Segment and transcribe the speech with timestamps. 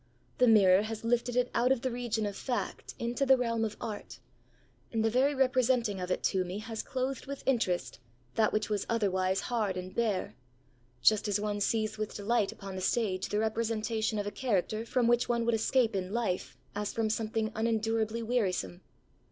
[0.39, 3.77] The mirror has lifted it out of the region of fact into the realm of
[3.79, 4.17] art;
[4.91, 7.99] and the very representing of it to me has clothed with interest
[8.33, 10.33] that which was otherwise hard and bare;
[11.03, 15.05] just as one sees with delight upon the stage the representation of a character from
[15.07, 18.81] which one would escape in life as from something unendurably wearisome.